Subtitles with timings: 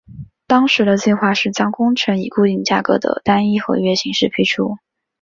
[0.47, 4.77] 当时的计划是将工程以固定价格的单一合约形式批出。